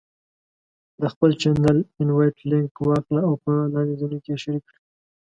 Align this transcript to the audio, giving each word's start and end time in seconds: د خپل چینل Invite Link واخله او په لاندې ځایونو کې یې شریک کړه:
د 1.01 1.03
خپل 1.13 1.29
چینل 1.41 1.77
Invite 2.03 2.41
Link 2.51 2.73
واخله 2.87 3.21
او 3.27 3.33
په 3.43 3.51
لاندې 3.73 3.93
ځایونو 3.99 4.17
کې 4.23 4.29
یې 4.33 4.41
شریک 4.43 4.63
کړه: 4.67 4.77